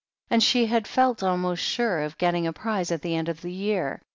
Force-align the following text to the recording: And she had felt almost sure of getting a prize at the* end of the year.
And 0.31 0.41
she 0.41 0.65
had 0.65 0.87
felt 0.87 1.21
almost 1.21 1.61
sure 1.61 1.99
of 1.99 2.17
getting 2.17 2.47
a 2.47 2.53
prize 2.53 2.89
at 2.91 3.03
the* 3.03 3.13
end 3.15 3.29
of 3.29 3.41
the 3.43 3.51
year. 3.53 4.01